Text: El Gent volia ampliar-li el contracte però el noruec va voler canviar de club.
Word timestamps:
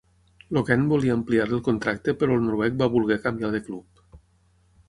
El 0.51 0.63
Gent 0.69 0.85
volia 0.93 1.13
ampliar-li 1.17 1.53
el 1.59 1.61
contracte 1.69 2.15
però 2.23 2.39
el 2.39 2.43
noruec 2.47 2.81
va 2.83 2.91
voler 2.97 3.19
canviar 3.27 3.53
de 3.57 3.63
club. 3.69 4.19